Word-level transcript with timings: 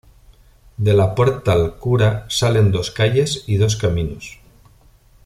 De 0.87 0.93
la 0.95 1.13
"puerta´l 1.13 1.77
cura" 1.77 2.25
salen 2.27 2.71
dos 2.71 2.89
calles 2.89 3.43
y 3.45 3.57
dos 3.57 3.75
caminos. 3.75 4.39